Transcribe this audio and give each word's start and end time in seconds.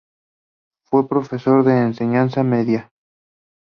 Fue 0.89 1.07
profesor 1.07 1.63
de 1.63 1.77
enseñanza 1.77 2.41
media. 2.41 2.89